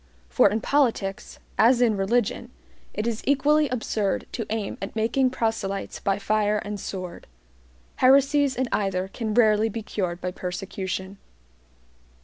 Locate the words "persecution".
10.31-11.19